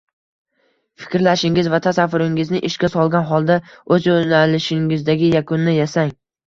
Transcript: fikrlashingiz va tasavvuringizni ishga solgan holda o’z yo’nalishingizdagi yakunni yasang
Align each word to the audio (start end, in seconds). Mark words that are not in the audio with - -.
fikrlashingiz 1.03 1.69
va 1.75 1.81
tasavvuringizni 1.87 2.63
ishga 2.71 2.91
solgan 2.97 3.29
holda 3.35 3.61
o’z 3.97 4.13
yo’nalishingizdagi 4.13 5.35
yakunni 5.41 5.81
yasang 5.83 6.17